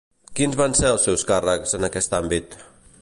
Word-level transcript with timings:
Quins 0.37 0.55
van 0.61 0.73
ser 0.79 0.87
els 0.93 1.05
seus 1.09 1.27
càrrecs 1.33 1.77
en 1.79 1.89
aquest 1.89 2.17
àmbit? 2.21 2.57